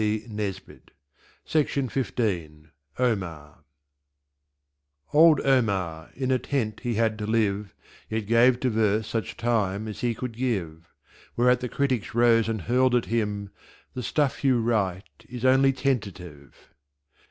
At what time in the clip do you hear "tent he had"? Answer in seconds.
6.39-7.19